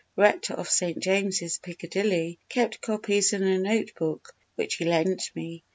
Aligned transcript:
_,Rector 0.15 0.55
of 0.55 0.67
St. 0.67 0.97
James's, 0.97 1.59
Piccadilly, 1.59 2.39
kept 2.49 2.81
copies 2.81 3.33
in 3.33 3.43
a 3.43 3.59
note 3.59 3.93
book 3.95 4.33
which 4.55 4.77
he 4.77 4.85
lent 4.85 5.29
me. 5.35 5.63